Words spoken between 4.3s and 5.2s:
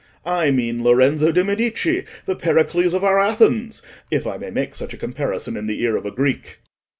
may make such a